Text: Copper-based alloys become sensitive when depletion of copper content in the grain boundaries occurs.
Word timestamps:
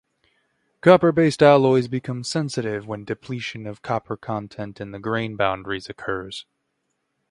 Copper-based 0.81 1.43
alloys 1.43 1.87
become 1.87 2.23
sensitive 2.23 2.87
when 2.87 3.05
depletion 3.05 3.67
of 3.67 3.83
copper 3.83 4.17
content 4.17 4.81
in 4.81 4.89
the 4.89 4.99
grain 4.99 5.35
boundaries 5.35 5.91
occurs. 5.91 6.47